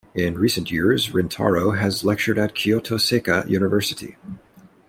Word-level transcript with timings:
In 0.15 0.35
recent 0.35 0.71
years, 0.71 1.09
Rintaro 1.09 1.77
has 1.77 2.03
lectured 2.03 2.39
at 2.39 2.55
Kyoto 2.55 2.97
Seika 2.97 3.47
University. 3.47 4.15